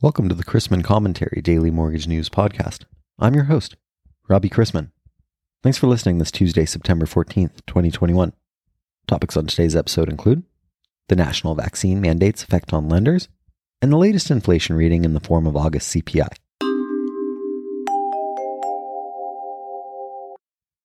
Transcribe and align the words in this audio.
Welcome 0.00 0.28
to 0.28 0.34
the 0.36 0.44
Chrisman 0.44 0.84
Commentary 0.84 1.40
Daily 1.42 1.72
Mortgage 1.72 2.06
News 2.06 2.28
Podcast. 2.28 2.84
I'm 3.18 3.34
your 3.34 3.46
host, 3.46 3.74
Robbie 4.28 4.48
Chrisman. 4.48 4.92
Thanks 5.64 5.76
for 5.76 5.88
listening 5.88 6.18
this 6.18 6.30
Tuesday, 6.30 6.66
September 6.66 7.04
14th, 7.04 7.66
2021. 7.66 8.32
Topics 9.08 9.36
on 9.36 9.48
today's 9.48 9.74
episode 9.74 10.08
include 10.08 10.44
the 11.08 11.16
national 11.16 11.56
vaccine 11.56 12.00
mandate's 12.00 12.44
effect 12.44 12.72
on 12.72 12.88
lenders 12.88 13.28
and 13.82 13.92
the 13.92 13.96
latest 13.96 14.30
inflation 14.30 14.76
reading 14.76 15.04
in 15.04 15.14
the 15.14 15.20
form 15.20 15.48
of 15.48 15.56
August 15.56 15.92
CPI. 15.92 16.28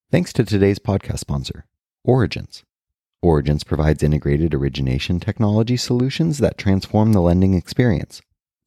Thanks 0.10 0.34
to 0.34 0.44
today's 0.44 0.80
podcast 0.80 1.20
sponsor, 1.20 1.68
Origence. 2.04 2.64
Origence 3.22 3.64
provides 3.64 4.02
integrated 4.02 4.56
origination 4.56 5.20
technology 5.20 5.78
solutions 5.78 6.40
that 6.40 6.58
transform 6.58 7.14
the 7.14 7.22
lending 7.22 7.54
experience 7.54 8.20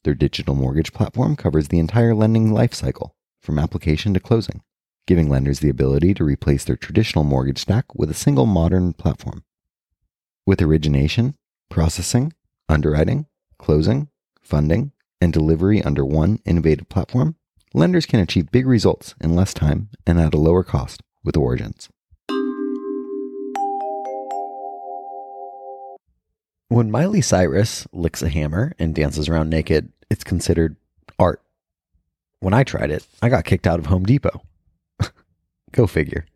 their 0.07 0.15
digital 0.15 0.55
mortgage 0.55 0.93
platform 0.95 1.37
covers 1.37 1.69
the 1.69 1.81
entire 1.81 2.15
lending 2.15 2.51
lifecycle, 2.51 3.11
from 3.43 3.59
application 3.59 4.15
to 4.15 4.21
closing, 4.21 4.63
giving 5.07 5.29
lenders 5.29 5.59
the 5.59 5.69
ability 5.69 6.15
to 6.15 6.25
replace 6.25 6.65
their 6.65 6.77
traditional 6.77 7.25
mortgage 7.25 7.59
stack 7.59 7.93
with 7.95 8.09
a 8.09 8.15
single 8.15 8.47
modern 8.47 8.93
platform. 8.93 9.45
With 10.47 10.63
origination, 10.63 11.35
processing, 11.69 12.33
underwriting, 12.69 13.27
closing, 13.59 14.09
funding, 14.41 14.93
and 15.21 15.33
delivery 15.33 15.83
under 15.83 16.05
one 16.05 16.39
innovative 16.45 16.89
platform, 16.89 17.35
lenders 17.75 18.07
can 18.07 18.21
achieve 18.21 18.53
big 18.53 18.67
results 18.67 19.17
in 19.21 19.35
less 19.35 19.53
time 19.53 19.91
and 20.07 20.21
at 20.21 20.35
a 20.35 20.39
lower 20.39 20.63
cost 20.63 21.03
with 21.25 21.37
Origence. 21.37 21.89
When 26.69 26.91
Miley 26.91 27.21
Cyrus 27.21 27.87
licks 27.93 28.23
a 28.23 28.29
hammer 28.29 28.73
and 28.77 28.93
dances 28.93 29.29
around 29.29 29.51
naked, 29.51 29.93
it's 30.11 30.25
considered 30.25 30.75
art. 31.17 31.41
When 32.41 32.55
I 32.55 32.65
tried 32.65 32.91
it, 32.91 33.07
I 33.23 33.29
got 33.29 33.45
kicked 33.45 33.69
out 33.69 33.79
of 33.79 33.87
Home 33.87 34.05
Depot. 34.05 34.43
Go 35.73 35.87
figure. 35.87 36.27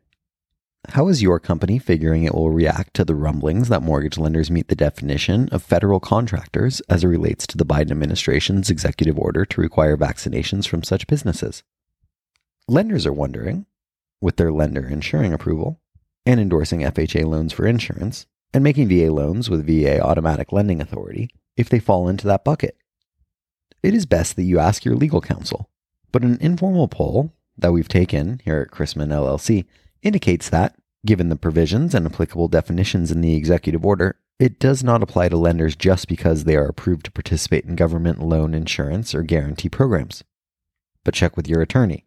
How 0.91 1.09
is 1.09 1.21
your 1.21 1.41
company 1.41 1.81
figuring 1.81 2.23
it 2.23 2.33
will 2.33 2.51
react 2.51 2.95
to 2.95 3.05
the 3.05 3.17
rumblings 3.17 3.69
that 3.71 3.83
mortgage 3.83 4.19
lenders 4.19 4.53
meet 4.53 4.69
the 4.69 4.77
definition 4.77 5.49
of 5.49 5.65
federal 5.65 5.99
contractors 5.99 6.79
as 6.89 7.03
it 7.03 7.09
relates 7.09 7.45
to 7.49 7.57
the 7.57 7.67
Biden 7.67 7.91
administration's 7.91 8.71
executive 8.71 9.19
order 9.19 9.45
to 9.45 9.61
require 9.61 9.97
vaccinations 9.97 10.69
from 10.69 10.85
such 10.85 11.09
businesses? 11.09 11.65
Lenders 12.69 13.05
are 13.05 13.13
wondering, 13.13 13.67
with 14.21 14.37
their 14.37 14.53
lender 14.53 14.87
insuring 14.87 15.33
approval 15.33 15.81
and 16.25 16.39
endorsing 16.39 16.83
FHA 16.83 17.25
loans 17.25 17.53
for 17.53 17.67
insurance 17.67 18.27
and 18.53 18.65
making 18.65 18.89
VA 18.89 19.13
loans 19.13 19.49
with 19.49 19.67
VA 19.67 20.01
automatic 20.01 20.53
lending 20.53 20.81
authority, 20.81 21.31
if 21.57 21.69
they 21.69 21.79
fall 21.79 22.09
into 22.09 22.27
that 22.27 22.45
bucket 22.45 22.77
it 23.83 23.95
is 23.95 24.07
best 24.07 24.37
that 24.37 24.43
you 24.43 24.59
ask 24.59 24.85
your 24.85 24.97
legal 24.97 25.21
counsel. 25.21 25.71
But 26.13 26.23
an 26.23 26.39
informal 26.41 26.89
poll 26.89 27.33
that 27.57 27.73
we've 27.73 27.89
taken 27.89 28.41
here 28.45 28.59
at 28.61 28.77
Chrisman 28.77 29.09
LLC 29.09 29.65
indicates 30.03 30.49
that, 30.51 30.77
given 31.07 31.29
the 31.29 31.37
provisions 31.37 31.95
and 31.95 32.07
applicable 32.07 32.49
definitions 32.49 33.11
in 33.11 33.21
the 33.21 33.37
executive 33.37 33.85
order, 33.85 34.17
it 34.39 34.59
does 34.59 34.83
not 34.83 35.03
apply 35.03 35.29
to 35.29 35.37
lenders 35.37 35.77
just 35.77 36.09
because 36.09 36.45
they 36.45 36.57
are 36.57 36.67
approved 36.67 37.05
to 37.05 37.11
participate 37.11 37.65
in 37.65 37.77
government 37.77 38.21
loan 38.21 38.55
insurance 38.55 39.15
or 39.15 39.23
guarantee 39.23 39.69
programs. 39.69 40.25
But 41.05 41.15
check 41.15 41.37
with 41.37 41.49
your 41.49 41.61
attorney. 41.61 42.05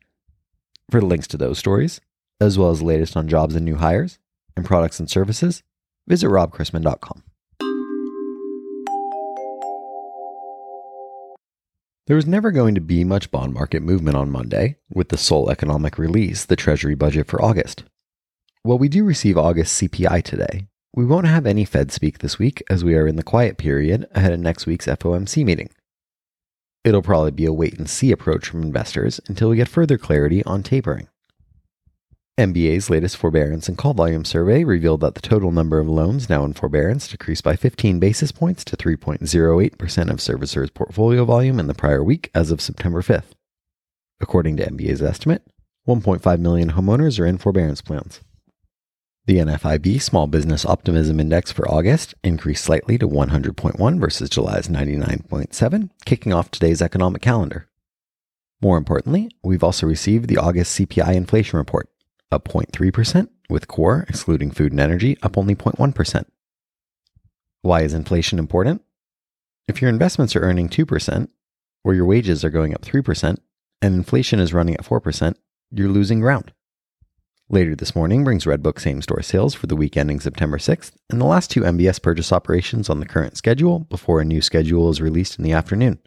For 0.89 1.01
links 1.01 1.27
to 1.27 1.37
those 1.37 1.59
stories, 1.59 2.01
as 2.41 2.57
well 2.57 2.71
as 2.71 2.79
the 2.79 2.85
latest 2.85 3.15
on 3.15 3.27
jobs 3.27 3.55
and 3.55 3.65
new 3.65 3.75
hires, 3.75 4.19
and 4.55 4.65
products 4.65 4.99
and 4.99 5.09
services, 5.09 5.63
visit 6.07 6.27
robchrisman.com. 6.27 7.23
There 12.07 12.17
was 12.17 12.27
never 12.27 12.51
going 12.51 12.75
to 12.75 12.81
be 12.81 13.05
much 13.05 13.31
bond 13.31 13.53
market 13.53 13.81
movement 13.81 14.17
on 14.17 14.29
Monday, 14.29 14.75
with 14.93 15.07
the 15.07 15.17
sole 15.17 15.49
economic 15.49 15.97
release, 15.97 16.43
the 16.43 16.57
Treasury 16.57 16.95
budget 16.95 17.27
for 17.27 17.41
August. 17.41 17.85
While 18.63 18.77
we 18.77 18.89
do 18.89 19.05
receive 19.05 19.37
August 19.37 19.81
CPI 19.81 20.21
today, 20.23 20.67
we 20.93 21.05
won't 21.05 21.27
have 21.27 21.45
any 21.45 21.63
Fed 21.63 21.93
speak 21.93 22.19
this 22.19 22.37
week 22.37 22.61
as 22.69 22.83
we 22.83 22.95
are 22.95 23.07
in 23.07 23.15
the 23.15 23.23
quiet 23.23 23.57
period 23.57 24.05
ahead 24.11 24.33
of 24.33 24.41
next 24.41 24.65
week's 24.65 24.85
FOMC 24.85 25.45
meeting. 25.45 25.69
It'll 26.83 27.01
probably 27.01 27.31
be 27.31 27.45
a 27.45 27.53
wait 27.53 27.77
and 27.79 27.89
see 27.89 28.11
approach 28.11 28.47
from 28.47 28.63
investors 28.63 29.21
until 29.27 29.49
we 29.49 29.55
get 29.55 29.69
further 29.69 29.97
clarity 29.97 30.43
on 30.43 30.61
tapering. 30.61 31.07
MBA's 32.39 32.89
latest 32.89 33.15
forbearance 33.15 33.67
and 33.67 33.77
call 33.77 33.93
volume 33.93 34.25
survey 34.25 34.63
revealed 34.63 35.01
that 35.01 35.13
the 35.13 35.21
total 35.21 35.51
number 35.51 35.77
of 35.77 35.87
loans 35.87 36.29
now 36.29 36.43
in 36.43 36.53
forbearance 36.53 37.07
decreased 37.07 37.43
by 37.43 37.55
15 37.55 37.99
basis 37.99 38.31
points 38.31 38.65
to 38.65 38.75
3.08% 38.75 40.09
of 40.09 40.17
servicers' 40.17 40.73
portfolio 40.73 41.25
volume 41.25 41.59
in 41.59 41.67
the 41.67 41.75
prior 41.75 42.03
week 42.03 42.31
as 42.33 42.49
of 42.49 42.59
September 42.59 43.03
5th. 43.03 43.33
According 44.19 44.57
to 44.57 44.65
MBA's 44.65 45.03
estimate, 45.03 45.43
1.5 45.87 46.39
million 46.39 46.71
homeowners 46.71 47.19
are 47.19 47.27
in 47.27 47.37
forbearance 47.37 47.83
plans. 47.83 48.21
The 49.27 49.37
NFIB 49.37 50.01
Small 50.01 50.25
Business 50.25 50.65
Optimism 50.65 51.19
Index 51.19 51.51
for 51.51 51.69
August 51.69 52.15
increased 52.23 52.65
slightly 52.65 52.97
to 52.97 53.07
100.1 53.07 53.99
versus 53.99 54.31
July's 54.31 54.67
99.7, 54.67 55.89
kicking 56.03 56.33
off 56.33 56.49
today's 56.49 56.81
economic 56.81 57.21
calendar. 57.21 57.69
More 58.59 58.77
importantly, 58.77 59.29
we've 59.43 59.63
also 59.63 59.85
received 59.85 60.29
the 60.29 60.37
August 60.37 60.79
CPI 60.79 61.13
inflation 61.13 61.59
report, 61.59 61.89
up 62.33 62.49
0.3%, 62.49 63.29
with 63.49 63.67
core, 63.67 64.05
excluding 64.09 64.51
food 64.51 64.73
and 64.73 64.81
energy, 64.81 65.17
up 65.23 65.37
only 65.37 65.55
0.1%. 65.55 66.25
Why 67.61 67.81
is 67.81 67.93
inflation 67.93 68.39
important? 68.39 68.81
If 69.67 69.81
your 69.81 69.89
investments 69.89 70.35
are 70.35 70.41
earning 70.41 70.67
2%, 70.67 71.29
or 71.85 71.93
your 71.93 72.05
wages 72.05 72.43
are 72.43 72.49
going 72.49 72.73
up 72.73 72.81
3%, 72.81 73.37
and 73.81 73.95
inflation 73.95 74.39
is 74.39 74.53
running 74.53 74.75
at 74.75 74.85
4%, 74.85 75.35
you're 75.71 75.89
losing 75.89 76.19
ground. 76.19 76.51
Later 77.49 77.75
this 77.75 77.95
morning 77.95 78.23
brings 78.23 78.45
Redbook 78.45 78.79
same 78.79 79.01
store 79.01 79.21
sales 79.21 79.53
for 79.53 79.67
the 79.67 79.75
week 79.75 79.95
ending 79.95 80.19
September 80.19 80.57
6th, 80.57 80.93
and 81.09 81.21
the 81.21 81.25
last 81.25 81.51
two 81.51 81.61
MBS 81.61 82.01
purchase 82.01 82.31
operations 82.31 82.89
on 82.89 82.99
the 82.99 83.05
current 83.05 83.37
schedule 83.37 83.79
before 83.79 84.19
a 84.19 84.25
new 84.25 84.41
schedule 84.41 84.89
is 84.89 85.01
released 85.01 85.37
in 85.37 85.43
the 85.43 85.51
afternoon. 85.51 85.99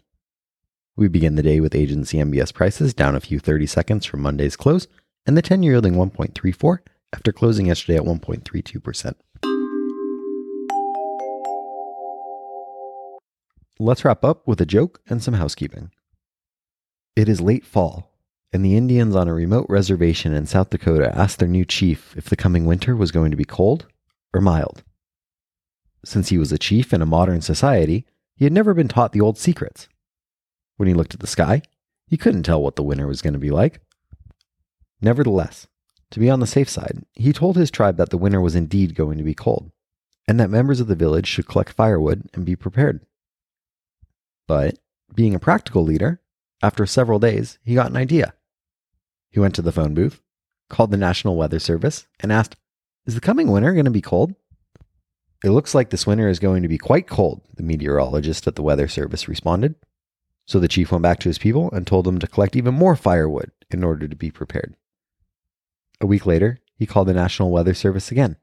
We 0.95 1.07
begin 1.07 1.35
the 1.35 1.43
day 1.43 1.59
with 1.59 1.75
agency 1.75 2.17
MBS 2.17 2.53
prices 2.53 2.93
down 2.93 3.15
a 3.15 3.19
few 3.19 3.39
30 3.39 3.67
seconds 3.67 4.05
from 4.05 4.21
Monday's 4.21 4.55
close 4.55 4.87
and 5.27 5.35
the 5.35 5.41
10 5.41 5.61
year 5.61 5.73
yielding 5.73 5.93
1.34 5.93 6.79
after 7.13 7.31
closing 7.31 7.67
yesterday 7.67 7.97
at 7.97 8.05
1.32%. 8.05 9.15
Let's 13.79 14.03
wrap 14.03 14.23
up 14.23 14.47
with 14.47 14.59
a 14.61 14.65
joke 14.65 15.01
and 15.07 15.21
some 15.21 15.35
housekeeping. 15.35 15.91
It 17.15 17.29
is 17.29 17.41
late 17.41 17.65
fall, 17.65 18.11
and 18.51 18.65
the 18.65 18.75
Indians 18.75 19.15
on 19.15 19.27
a 19.27 19.33
remote 19.33 19.67
reservation 19.69 20.33
in 20.33 20.47
South 20.47 20.71
Dakota 20.71 21.15
asked 21.15 21.39
their 21.39 21.47
new 21.47 21.65
chief 21.65 22.15
if 22.17 22.29
the 22.29 22.35
coming 22.35 22.65
winter 22.65 22.95
was 22.95 23.11
going 23.11 23.29
to 23.31 23.37
be 23.37 23.45
cold 23.45 23.85
or 24.33 24.41
mild. 24.41 24.83
Since 26.05 26.29
he 26.29 26.37
was 26.37 26.51
a 26.51 26.57
chief 26.57 26.93
in 26.93 27.01
a 27.01 27.05
modern 27.05 27.41
society, 27.41 28.05
he 28.35 28.45
had 28.45 28.53
never 28.53 28.73
been 28.73 28.87
taught 28.87 29.11
the 29.11 29.21
old 29.21 29.37
secrets. 29.37 29.89
When 30.77 30.87
he 30.87 30.93
looked 30.93 31.13
at 31.13 31.19
the 31.19 31.27
sky, 31.27 31.61
he 32.07 32.17
couldn't 32.17 32.43
tell 32.43 32.61
what 32.61 32.77
the 32.77 32.83
winter 32.83 33.07
was 33.07 33.21
going 33.21 33.33
to 33.33 33.39
be 33.39 33.49
like. 33.49 33.81
Nevertheless, 35.01 35.67
to 36.11 36.19
be 36.19 36.29
on 36.29 36.39
the 36.39 36.47
safe 36.47 36.69
side, 36.69 37.03
he 37.13 37.33
told 37.33 37.55
his 37.55 37.69
tribe 37.69 37.97
that 37.97 38.09
the 38.09 38.17
winter 38.17 38.41
was 38.41 38.55
indeed 38.55 38.95
going 38.95 39.17
to 39.17 39.23
be 39.23 39.33
cold, 39.33 39.71
and 40.27 40.39
that 40.39 40.49
members 40.49 40.79
of 40.79 40.87
the 40.87 40.95
village 40.95 41.27
should 41.27 41.47
collect 41.47 41.71
firewood 41.71 42.29
and 42.33 42.45
be 42.45 42.55
prepared. 42.55 43.05
But, 44.47 44.79
being 45.13 45.35
a 45.35 45.39
practical 45.39 45.83
leader, 45.83 46.21
after 46.61 46.85
several 46.85 47.19
days, 47.19 47.59
he 47.63 47.75
got 47.75 47.91
an 47.91 47.97
idea. 47.97 48.33
He 49.29 49.39
went 49.39 49.53
to 49.55 49.61
the 49.61 49.71
phone 49.71 49.93
booth, 49.93 50.21
called 50.69 50.91
the 50.91 50.97
National 50.97 51.35
Weather 51.35 51.59
Service, 51.59 52.07
and 52.19 52.31
asked, 52.31 52.55
Is 53.05 53.13
the 53.13 53.21
coming 53.21 53.51
winter 53.51 53.73
going 53.73 53.85
to 53.85 53.91
be 53.91 54.01
cold? 54.01 54.33
It 55.43 55.51
looks 55.51 55.75
like 55.75 55.91
this 55.91 56.07
winter 56.07 56.27
is 56.27 56.39
going 56.39 56.63
to 56.63 56.67
be 56.67 56.79
quite 56.79 57.07
cold, 57.07 57.41
the 57.55 57.63
meteorologist 57.63 58.47
at 58.47 58.55
the 58.55 58.63
Weather 58.63 58.87
Service 58.87 59.27
responded. 59.27 59.75
So 60.47 60.59
the 60.59 60.67
chief 60.67 60.91
went 60.91 61.03
back 61.03 61.19
to 61.19 61.29
his 61.29 61.37
people 61.37 61.69
and 61.71 61.85
told 61.85 62.05
them 62.05 62.17
to 62.19 62.27
collect 62.27 62.55
even 62.55 62.73
more 62.73 62.95
firewood 62.95 63.51
in 63.69 63.83
order 63.83 64.07
to 64.07 64.15
be 64.15 64.31
prepared. 64.31 64.75
A 65.99 66.05
week 66.05 66.25
later, 66.25 66.59
he 66.75 66.85
called 66.85 67.07
the 67.07 67.13
National 67.13 67.51
Weather 67.51 67.73
Service 67.73 68.11
again. 68.11 68.37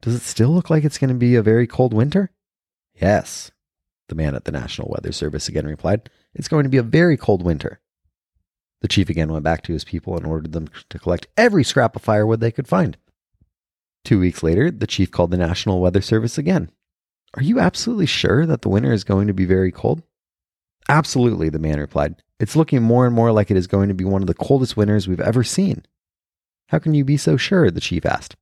Does 0.00 0.14
it 0.14 0.22
still 0.22 0.50
look 0.50 0.70
like 0.70 0.84
it's 0.84 0.98
going 0.98 1.08
to 1.08 1.14
be 1.14 1.34
a 1.34 1.42
very 1.42 1.66
cold 1.66 1.92
winter? 1.92 2.30
Yes, 2.94 3.50
the 4.08 4.14
man 4.14 4.34
at 4.34 4.44
the 4.44 4.52
National 4.52 4.88
Weather 4.88 5.12
Service 5.12 5.48
again 5.48 5.66
replied. 5.66 6.08
It's 6.34 6.48
going 6.48 6.64
to 6.64 6.70
be 6.70 6.76
a 6.78 6.82
very 6.82 7.16
cold 7.16 7.42
winter. 7.42 7.80
The 8.80 8.88
chief 8.88 9.10
again 9.10 9.32
went 9.32 9.44
back 9.44 9.62
to 9.64 9.72
his 9.72 9.84
people 9.84 10.16
and 10.16 10.24
ordered 10.24 10.52
them 10.52 10.68
to 10.88 10.98
collect 10.98 11.26
every 11.36 11.64
scrap 11.64 11.96
of 11.96 12.02
firewood 12.02 12.40
they 12.40 12.52
could 12.52 12.68
find. 12.68 12.96
Two 14.04 14.20
weeks 14.20 14.42
later, 14.42 14.70
the 14.70 14.86
chief 14.86 15.10
called 15.10 15.30
the 15.30 15.36
National 15.36 15.80
Weather 15.80 16.00
Service 16.00 16.38
again. 16.38 16.70
Are 17.34 17.42
you 17.42 17.60
absolutely 17.60 18.06
sure 18.06 18.46
that 18.46 18.62
the 18.62 18.68
winter 18.68 18.92
is 18.92 19.04
going 19.04 19.26
to 19.26 19.34
be 19.34 19.44
very 19.44 19.72
cold? 19.72 20.02
Absolutely, 20.88 21.50
the 21.50 21.58
man 21.58 21.78
replied. 21.78 22.22
It's 22.40 22.56
looking 22.56 22.82
more 22.82 23.04
and 23.04 23.14
more 23.14 23.32
like 23.32 23.50
it 23.50 23.56
is 23.56 23.66
going 23.66 23.88
to 23.88 23.94
be 23.94 24.04
one 24.04 24.22
of 24.22 24.28
the 24.28 24.34
coldest 24.34 24.76
winters 24.76 25.06
we've 25.06 25.20
ever 25.20 25.44
seen. 25.44 25.84
How 26.68 26.78
can 26.78 26.92
you 26.92 27.04
be 27.04 27.16
so 27.16 27.38
sure? 27.38 27.70
the 27.70 27.80
chief 27.80 28.04
asked. 28.04 28.36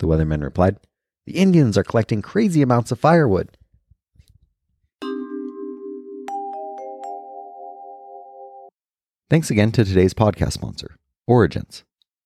The 0.00 0.06
weatherman 0.06 0.42
replied, 0.42 0.76
The 1.26 1.36
Indians 1.36 1.78
are 1.78 1.82
collecting 1.82 2.20
crazy 2.20 2.60
amounts 2.60 2.92
of 2.92 3.00
firewood. 3.00 3.56
Thanks 9.30 9.50
again 9.50 9.72
to 9.72 9.84
today's 9.84 10.12
podcast 10.14 10.52
sponsor, 10.52 10.96
Origence. 11.26 11.84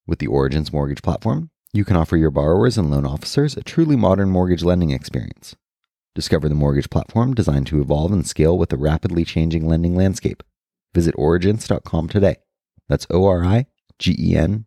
With 0.09 0.19
the 0.19 0.27
Origence 0.27 0.73
mortgage 0.73 1.03
platform, 1.03 1.51
you 1.73 1.85
can 1.85 1.97
offer 1.97 2.17
your 2.17 2.31
borrowers 2.33 2.77
and 2.77 2.91
loan 2.91 3.07
officers 3.07 3.57
a 3.57 3.63
truly 3.63 3.95
modern 3.95 4.29
mortgage 4.29 4.65
lending 4.65 4.91
experience. 4.91 5.55
Discover 6.17 6.49
the 6.49 6.57
mortgage 6.57 6.91
platform 6.91 7.33
designed 7.33 7.69
to 7.69 7.81
evolve 7.81 8.13
and 8.13 8.27
scale 8.27 8.59
with 8.59 8.71
the 8.71 8.77
rapidly 8.77 9.25
changing 9.25 9.69
lending 9.69 9.95
landscape. 9.95 10.43
Visit 10.95 11.15
origence.com 11.17 12.09
today. 12.09 12.37
That's 12.89 13.07
O 13.09 13.25
R 13.25 13.45
I 13.45 13.67
G 13.99 14.17
E 14.19 14.37
N 14.37 14.67